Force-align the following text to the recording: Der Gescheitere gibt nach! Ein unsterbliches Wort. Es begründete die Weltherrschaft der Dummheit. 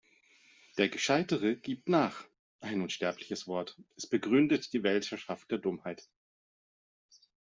Der 0.79 0.89
Gescheitere 0.89 1.55
gibt 1.55 1.87
nach! 1.87 2.25
Ein 2.59 2.81
unsterbliches 2.81 3.45
Wort. 3.45 3.77
Es 3.95 4.07
begründete 4.07 4.67
die 4.71 4.81
Weltherrschaft 4.81 5.51
der 5.51 5.59
Dummheit. 5.59 6.09